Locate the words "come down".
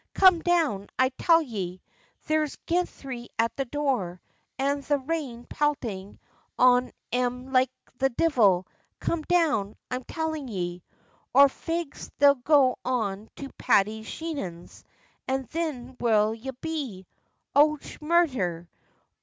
0.15-0.87, 8.99-9.75